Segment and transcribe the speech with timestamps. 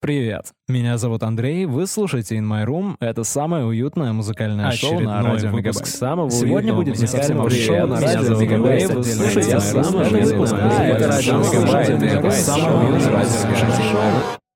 [0.00, 2.94] Привет, меня зовут Андрей, вы слушаете In My Room.
[3.00, 5.88] Это самое уютное музыкальное шоу на радио Мегабайт.
[5.88, 8.94] самого Сегодня будет музыкального шоу на радио Мегабайт.
[8.94, 11.42] Вы слушаете самое уютное музыкальное шоу.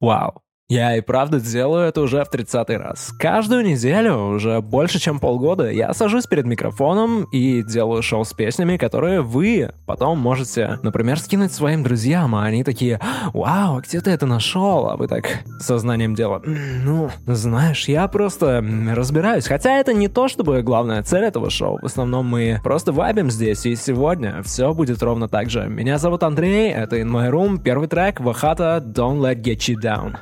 [0.01, 0.43] Вау.
[0.69, 3.13] Я и правда делаю это уже в 30 раз.
[3.19, 8.79] Каждую неделю, уже больше чем полгода, я сажусь перед микрофоном и делаю шоу с песнями,
[8.79, 13.01] которые вы потом можете, например, скинуть своим друзьям, а они такие,
[13.35, 14.89] вау, а где ты это нашел?
[14.89, 19.47] А вы так сознанием дела, «М, ну, знаешь, я просто разбираюсь.
[19.47, 21.81] Хотя это не то, чтобы главная цель этого шоу.
[21.83, 25.69] В основном мы просто вайбим здесь, и сегодня все будет ровно так же.
[25.69, 30.17] Меня зовут Андрей, это In My Room, первый трек Вахата Don't Let Get You Down.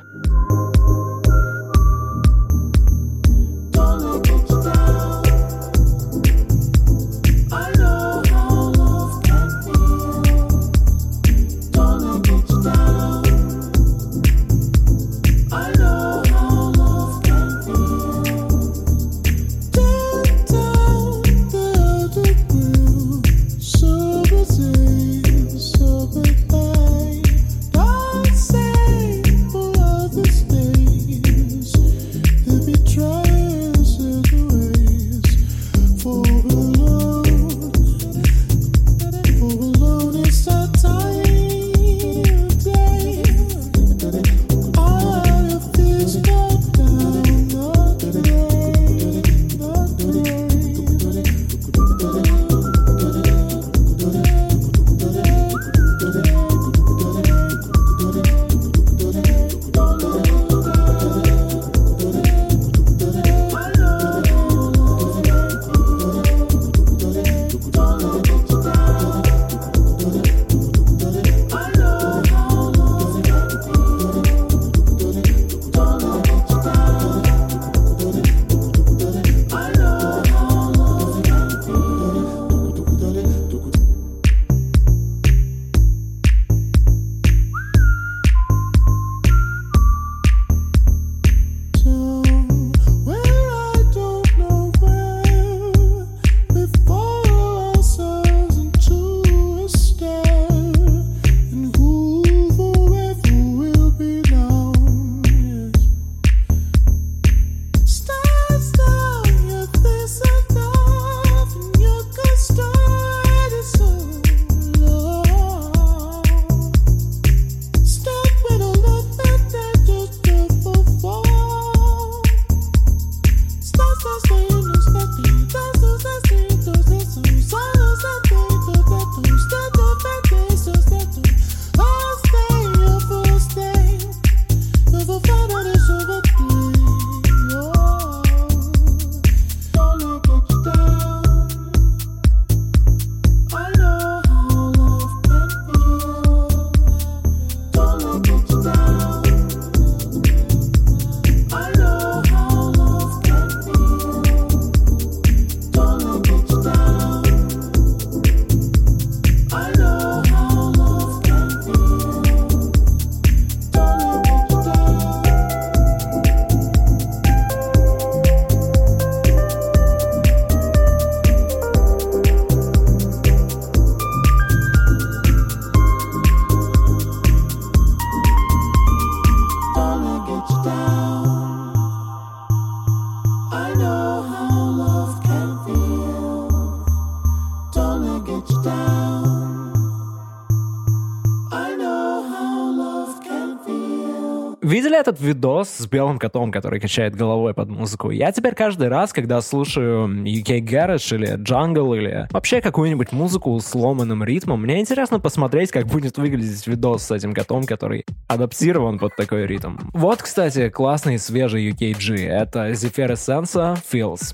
[195.11, 198.09] Этот видос с белым котом, который качает головой под музыку?
[198.11, 203.65] Я теперь каждый раз, когда слушаю UK Garage или Jungle или вообще какую-нибудь музыку с
[203.67, 209.15] сломанным ритмом, мне интересно посмотреть, как будет выглядеть видос с этим котом, который адаптирован под
[209.15, 209.77] такой ритм.
[209.93, 212.27] Вот, кстати, классный свежий UKG.
[212.27, 214.33] Это Zephyr Essence Feels.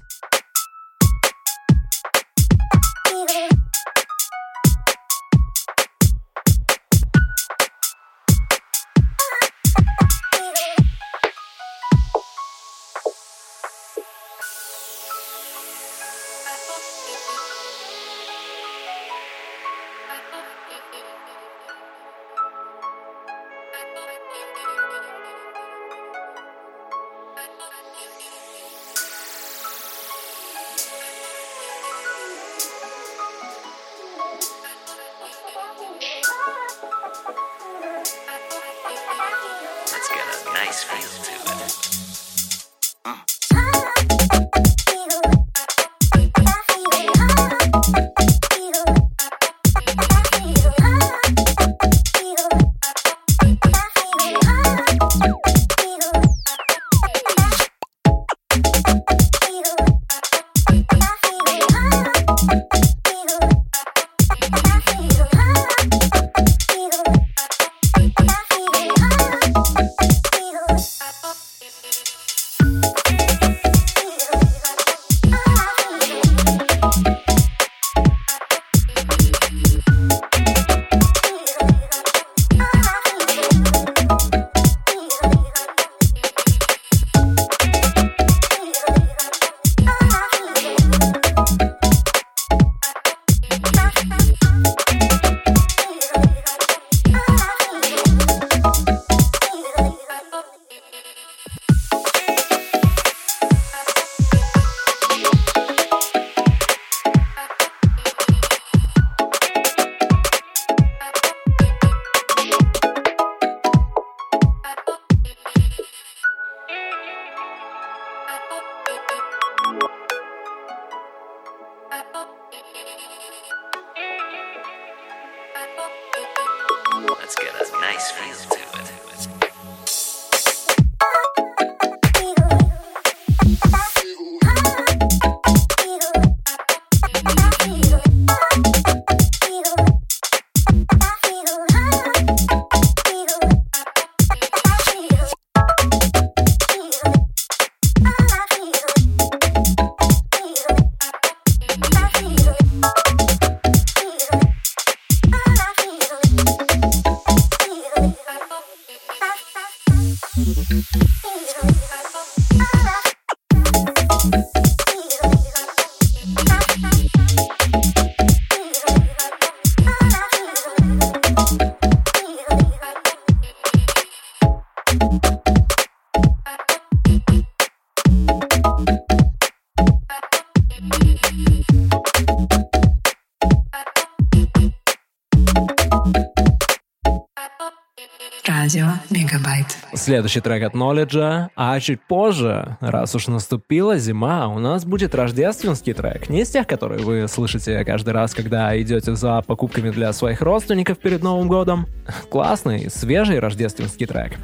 [189.93, 195.93] Следующий трек от Knowledge, а чуть позже, раз уж наступила зима, у нас будет рождественский
[195.93, 196.29] трек.
[196.29, 200.97] Не из тех, которые вы слышите каждый раз, когда идете за покупками для своих родственников
[200.97, 201.87] перед Новым годом.
[202.29, 204.37] Классный, свежий рождественский трек.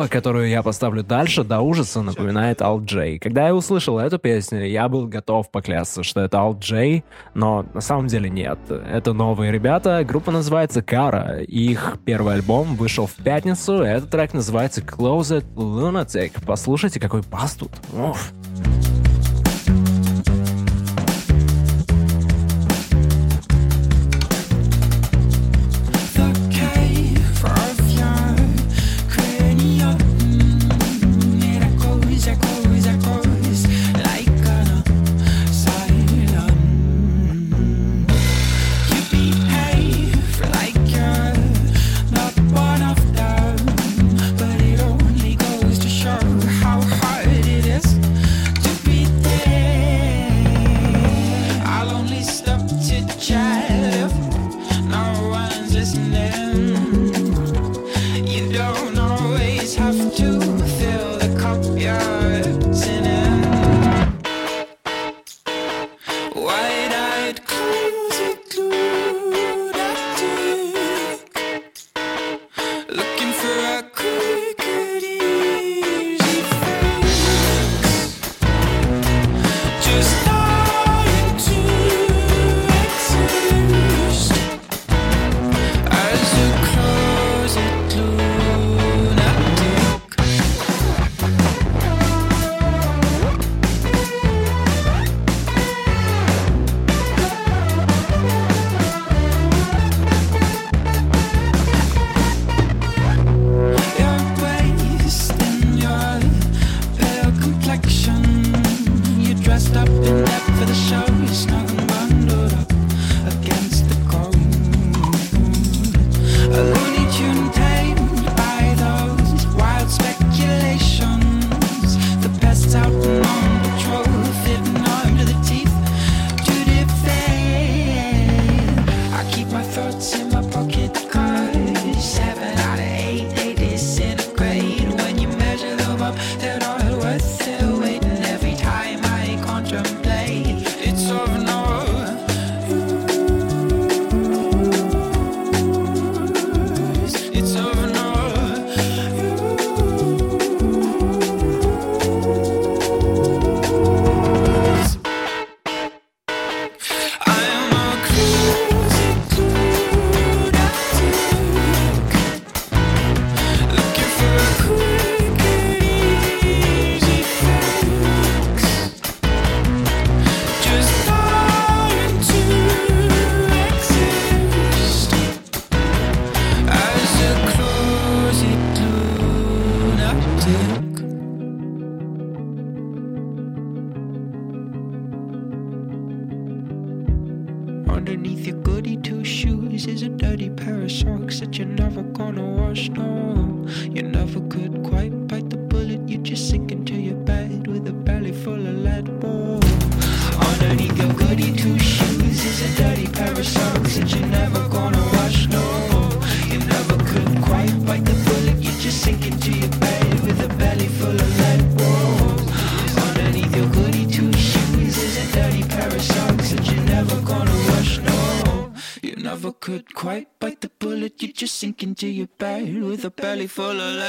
[0.00, 3.18] Группа, которую я поставлю дальше, до ужаса напоминает Alt J.
[3.18, 7.02] Когда я услышал эту песню, я был готов поклясться, что это Alt J,
[7.34, 8.58] но на самом деле нет.
[8.70, 14.80] Это новые ребята, группа называется Кара, их первый альбом вышел в пятницу, этот трек называется
[14.80, 16.32] Closet Lunatic.
[16.46, 17.72] Послушайте, какой бас тут.
[17.92, 18.32] Уф.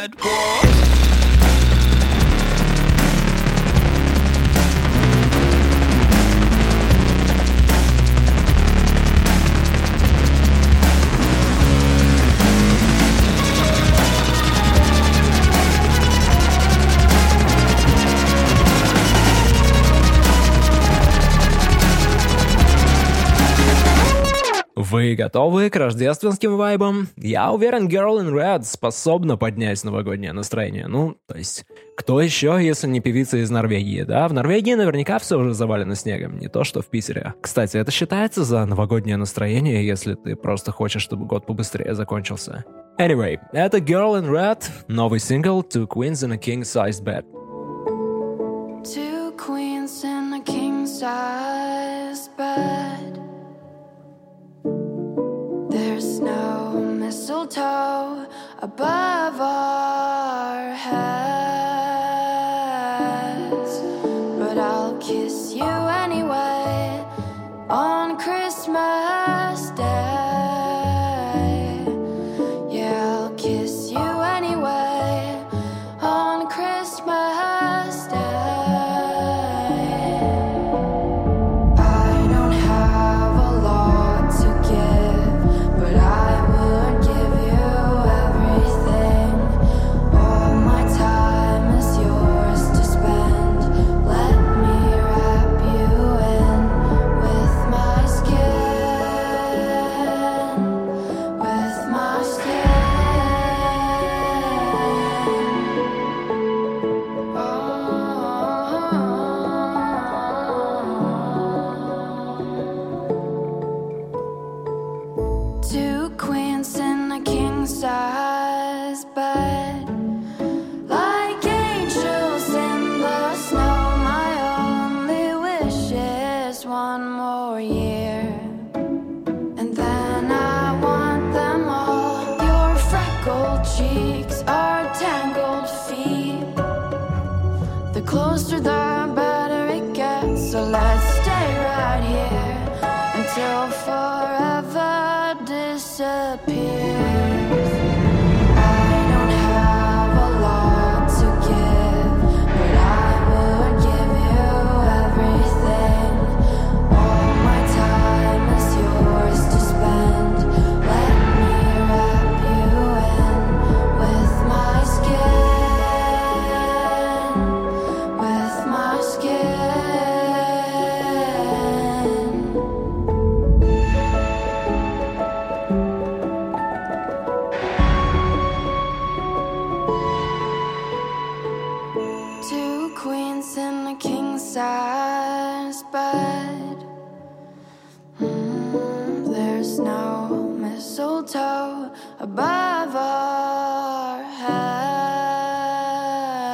[0.01, 0.70] Red.
[24.91, 27.07] Вы готовы к рождественским вайбам?
[27.15, 30.87] Я уверен, Girl in Red способна поднять новогоднее настроение.
[30.87, 31.63] Ну, то есть,
[31.95, 34.27] кто еще, если не певица из Норвегии, да?
[34.27, 37.35] В Норвегии наверняка все уже завалено снегом, не то что в Питере.
[37.39, 42.65] Кстати, это считается за новогоднее настроение, если ты просто хочешь, чтобы год побыстрее закончился.
[42.99, 47.23] Anyway, это Girl in Red, новый сингл Two Queens in a King Sized Bed.
[48.83, 52.80] Two queens in a king size bed.
[56.03, 58.27] No mistletoe
[58.59, 61.40] above our heads.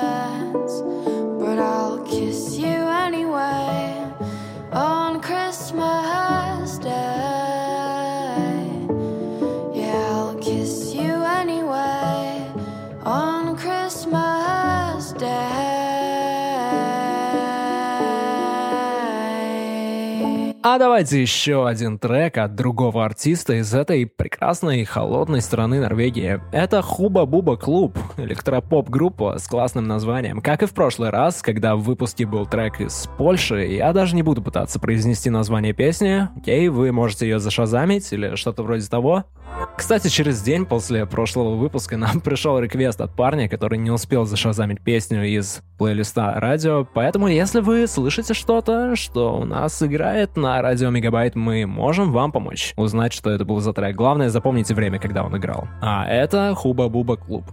[0.08, 1.17] hands
[20.78, 26.40] Давайте еще один трек от другого артиста из этой прекрасной холодной страны Норвегии.
[26.52, 30.40] Это Хуба Буба Клуб, электропоп-группа с классным названием.
[30.40, 34.22] Как и в прошлый раз, когда в выпуске был трек из Польши, я даже не
[34.22, 36.30] буду пытаться произнести название песни.
[36.38, 39.26] Окей, вы можете ее зашазамить или что-то вроде того.
[39.76, 44.82] Кстати, через день после прошлого выпуска нам пришел реквест от парня, который не успел зашазамить
[44.82, 50.89] песню из плейлиста радио, поэтому если вы слышите что-то, что у нас играет на радио
[50.89, 53.95] Мегабайт, мы можем вам помочь узнать, что это был за трек.
[53.95, 55.65] Главное, запомните время, когда он играл.
[55.82, 57.45] А это Хуба Буба Клуб.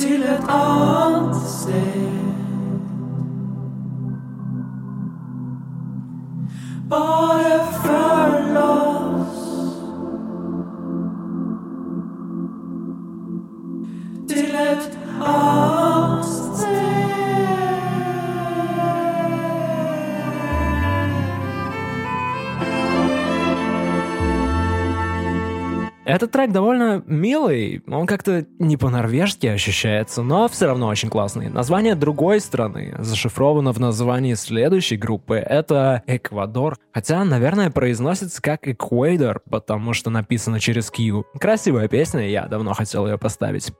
[0.00, 2.10] til et annet sted.
[6.88, 7.59] Bare
[26.30, 31.48] Этот трек довольно милый, он как-то не по-норвежски ощущается, но все равно очень классный.
[31.48, 36.76] Название другой страны зашифровано в названии следующей группы, это Эквадор.
[36.92, 41.24] Хотя, наверное, произносится как Эквадор, потому что написано через Q.
[41.40, 43.72] Красивая песня, я давно хотел ее поставить.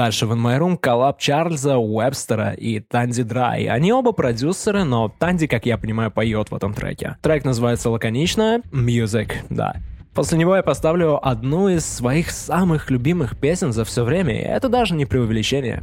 [0.00, 3.66] Дальше в In My Room коллаб Чарльза Уэбстера и Танди Драй.
[3.66, 7.18] Они оба продюсеры, но Танди, как я понимаю, поет в этом треке.
[7.20, 9.76] Трек называется лаконично «Music», да.
[10.14, 14.70] После него я поставлю одну из своих самых любимых песен за все время, и это
[14.70, 15.82] даже не преувеличение.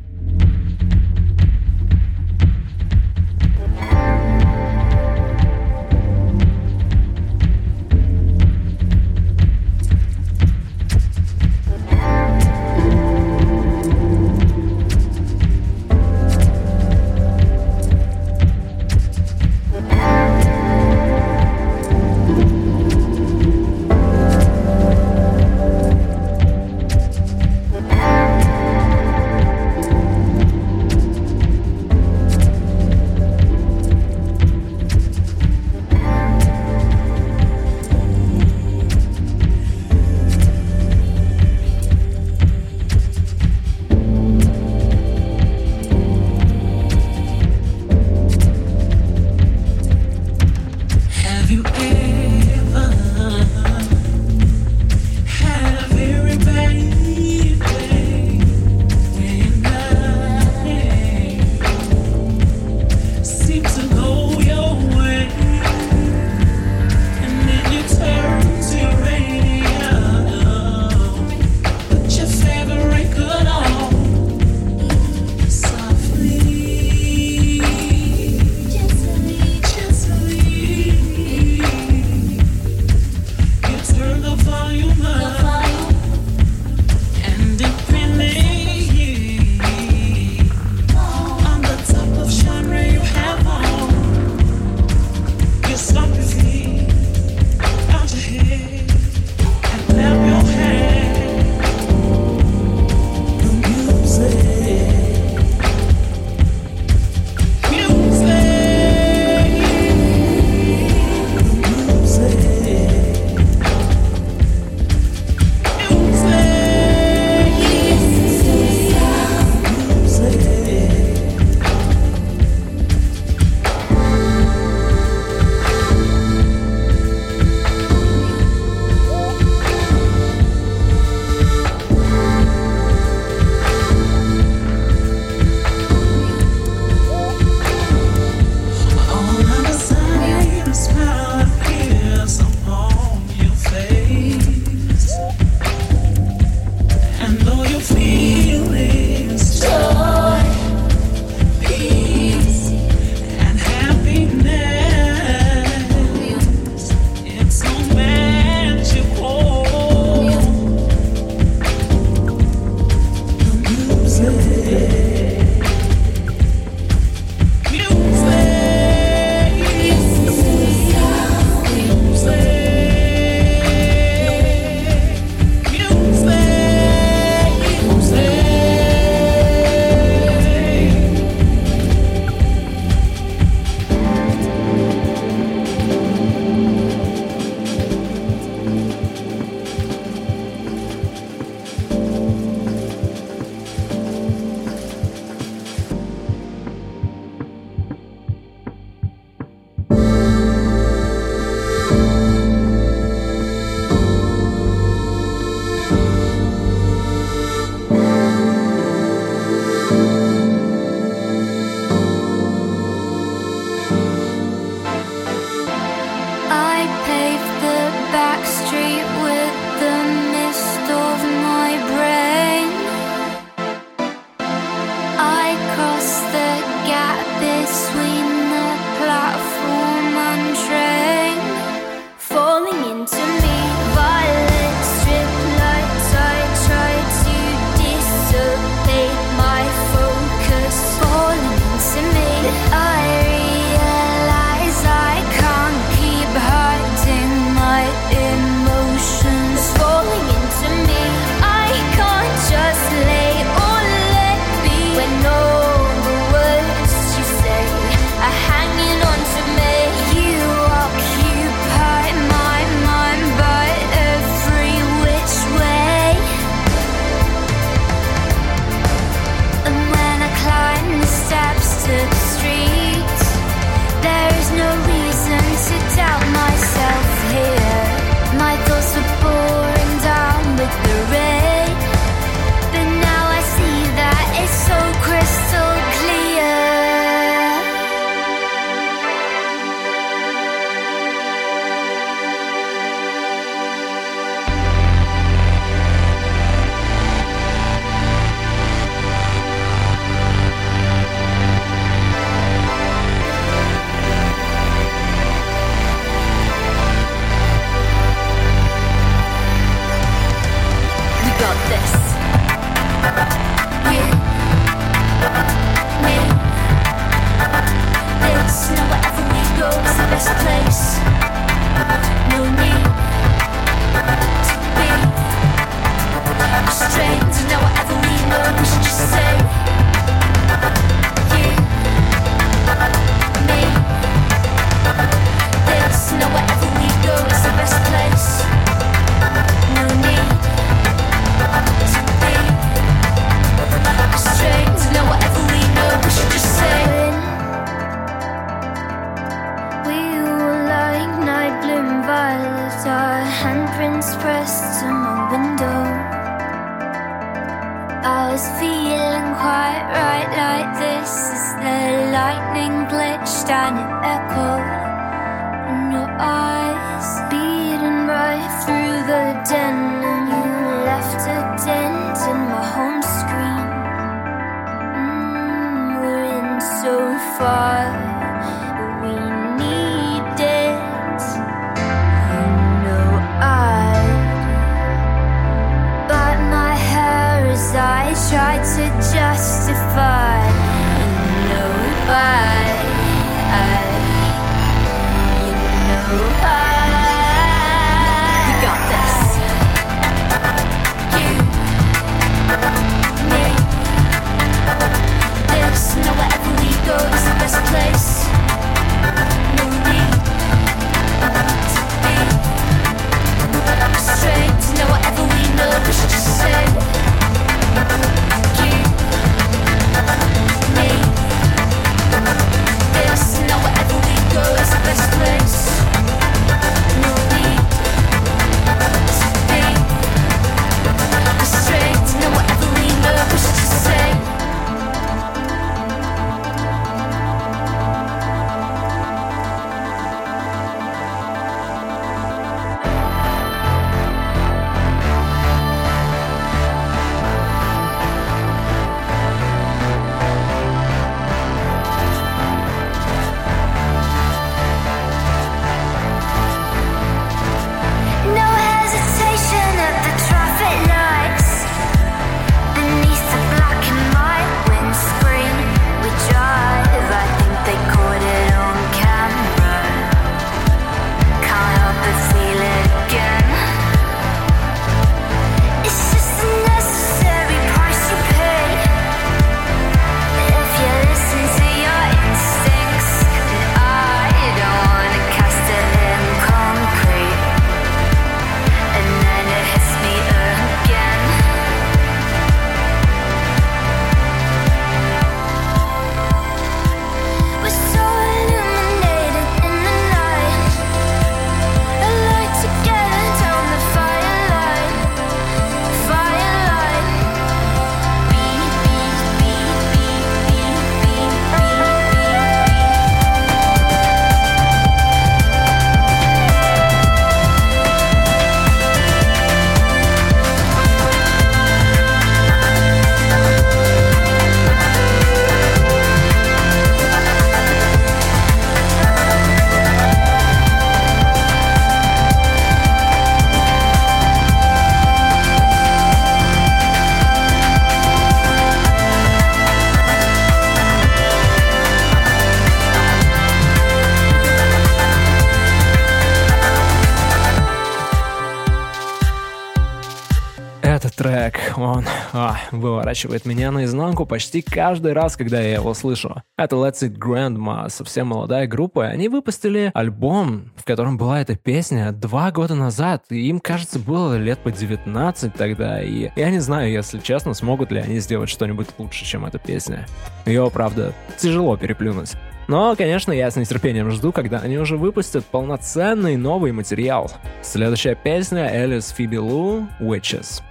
[552.71, 556.41] выворачивает меня наизнанку почти каждый раз, когда я его слышу.
[556.57, 562.11] Это Let's It Grandma, совсем молодая группа, они выпустили альбом, в котором была эта песня
[562.11, 566.91] два года назад, и им, кажется, было лет по 19 тогда, и я не знаю,
[566.91, 570.05] если честно, смогут ли они сделать что-нибудь лучше, чем эта песня.
[570.45, 572.33] Ее, правда, тяжело переплюнуть.
[572.67, 577.31] Но, конечно, я с нетерпением жду, когда они уже выпустят полноценный новый материал.
[577.61, 580.61] Следующая песня Элис Фиби Лу «Witches».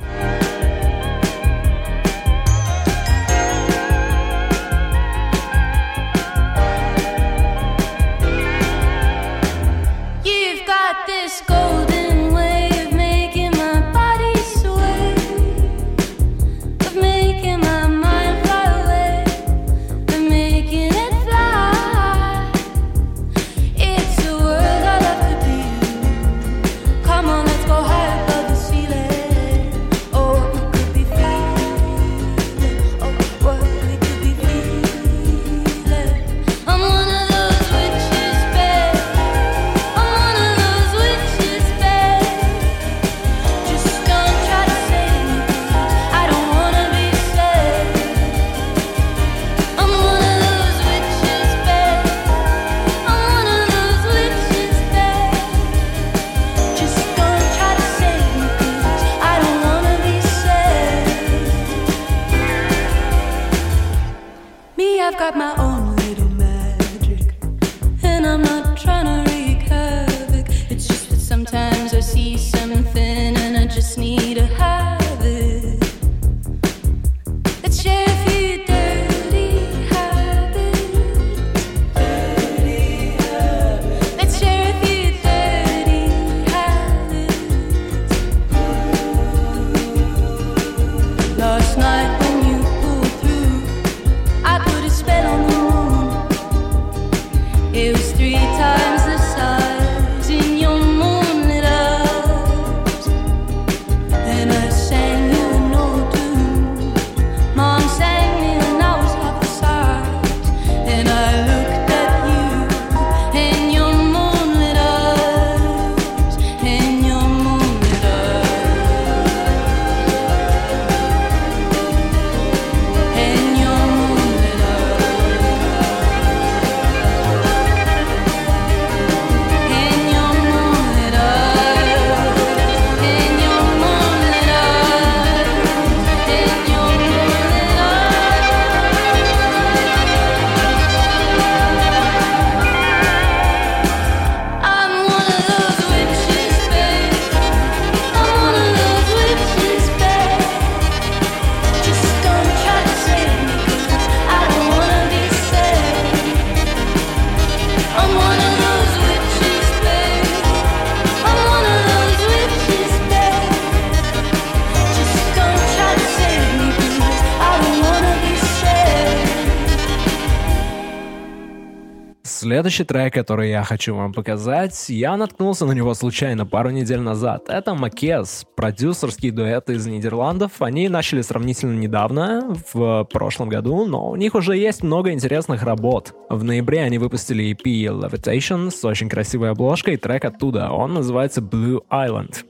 [172.66, 177.44] Следующий трек, который я хочу вам показать, я наткнулся на него случайно пару недель назад.
[177.48, 180.60] Это Макес, продюсерский дуэт из Нидерландов.
[180.60, 186.12] Они начали сравнительно недавно, в прошлом году, но у них уже есть много интересных работ.
[186.28, 190.72] В ноябре они выпустили EP Levitation с очень красивой обложкой, трек оттуда.
[190.72, 192.42] Он называется Blue Island.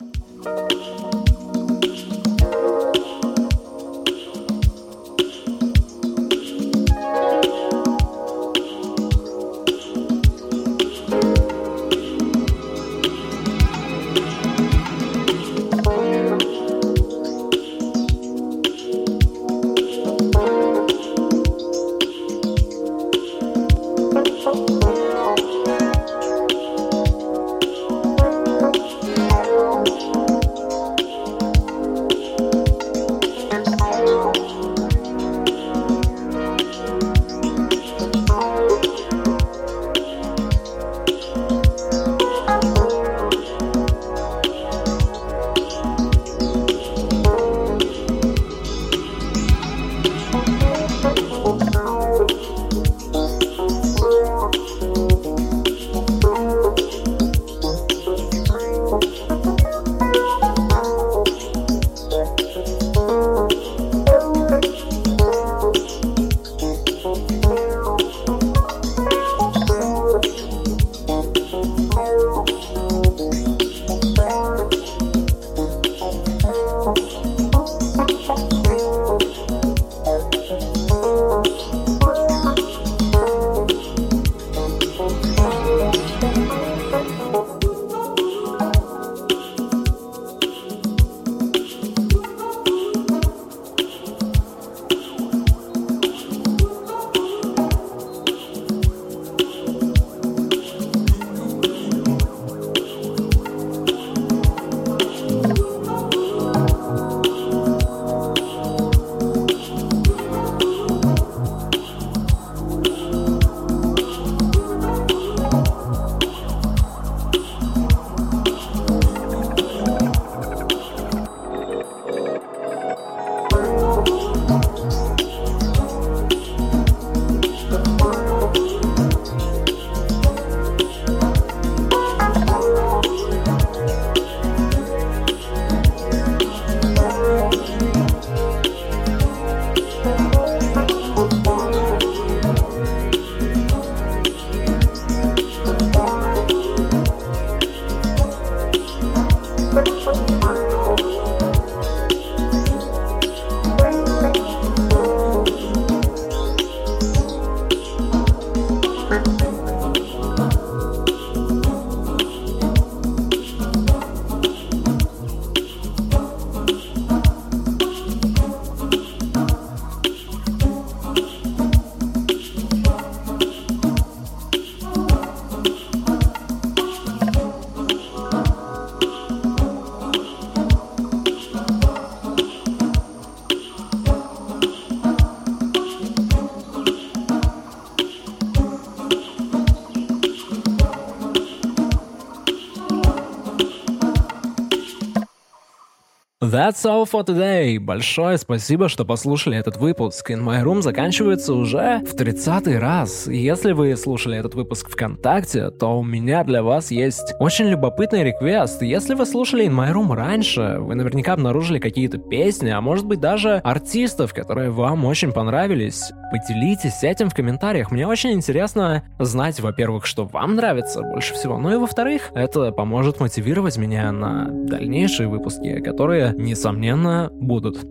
[196.52, 197.78] That's all for today.
[197.78, 200.30] Большое спасибо, что послушали этот выпуск.
[200.30, 203.26] In My Room заканчивается уже в 30 раз.
[203.26, 208.80] Если вы слушали этот выпуск ВКонтакте, то у меня для вас есть очень любопытный реквест.
[208.82, 213.18] Если вы слушали In My Room раньше, вы наверняка обнаружили какие-то песни, а может быть
[213.18, 216.12] даже артистов, которые вам очень понравились.
[216.30, 217.90] Поделитесь этим в комментариях.
[217.90, 223.18] Мне очень интересно знать, во-первых, что вам нравится больше всего, ну и во-вторых, это поможет
[223.18, 227.84] мотивировать меня на дальнейшие выпуски, которые, несомненно, будут.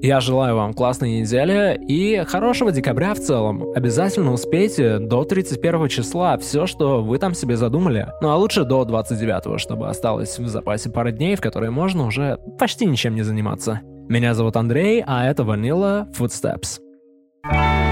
[0.00, 3.64] Я желаю вам классной недели и хорошего декабря в целом.
[3.74, 8.06] Обязательно успейте до 31 числа все, что вы там себе задумали.
[8.22, 12.38] Ну а лучше до 29, чтобы осталось в запасе пара дней, в которые можно уже
[12.60, 13.80] почти ничем не заниматься.
[14.08, 16.78] Меня зовут Андрей, а это Vanilla Footsteps.
[17.50, 17.87] Since you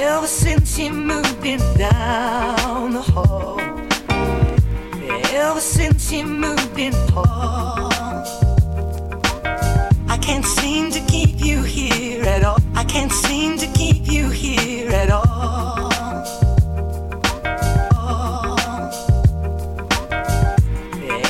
[0.00, 3.58] Ever since you moved in down the hall.
[5.34, 7.90] Ever since you moved in, Paul.
[10.08, 12.58] I can't seem to keep you here at all.
[12.76, 15.90] I can't seem to keep you here at all.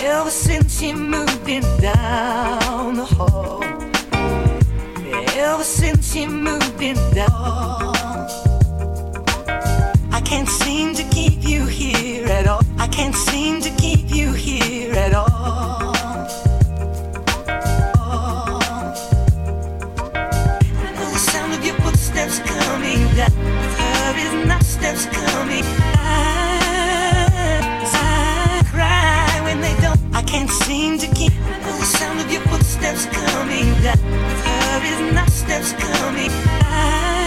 [0.04, 3.64] Ever since you moved in down the hall.
[5.38, 7.97] Ever since you moved in down.
[10.28, 12.60] I can't seem to keep you here at all.
[12.78, 15.26] I can't seem to keep you here at all.
[20.84, 23.30] I know the sound of your footsteps coming down.
[23.80, 25.64] Her is not steps coming.
[25.96, 29.98] Eyes, I cry when they don't.
[30.14, 31.32] I can't seem to keep.
[31.32, 33.96] I know the sound of your footsteps coming down.
[33.96, 36.30] Her is not steps coming.
[36.64, 37.17] Eyes,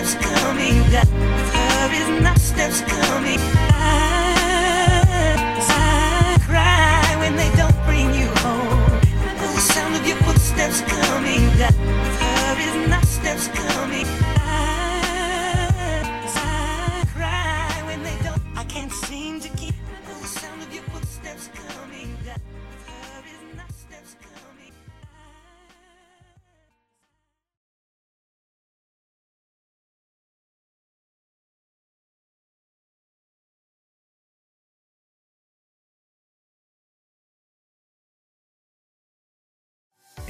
[0.00, 1.06] footsteps coming down.
[1.06, 3.38] Her is not steps coming.
[3.72, 4.98] Eyes,
[5.68, 9.00] I cry when they don't bring you home.
[9.28, 11.72] I know the sound of your footsteps coming down.
[11.72, 14.29] Her is not steps coming.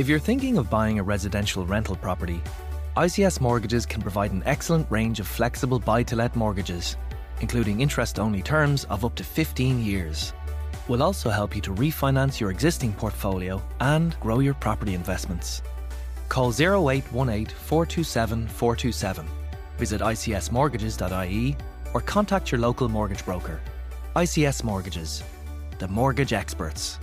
[0.01, 2.41] If you're thinking of buying a residential rental property,
[2.97, 6.97] ICS Mortgages can provide an excellent range of flexible buy to let mortgages,
[7.43, 10.33] including interest only terms of up to 15 years.
[10.89, 15.61] We'll also help you to refinance your existing portfolio and grow your property investments.
[16.31, 19.27] Call 0818 427 427,
[19.77, 21.57] visit icsmortgages.ie,
[21.93, 23.61] or contact your local mortgage broker.
[24.17, 25.23] ICS Mortgages,
[25.79, 26.99] the mortgage experts.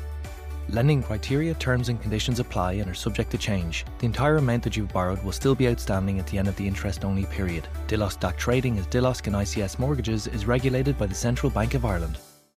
[0.70, 3.86] Lending criteria, terms, and conditions apply and are subject to change.
[3.99, 6.68] The entire amount that you've borrowed will still be outstanding at the end of the
[6.68, 7.68] interest only period.
[7.88, 12.18] Dilos Trading as Dilos and ICS Mortgages is regulated by the Central Bank of Ireland.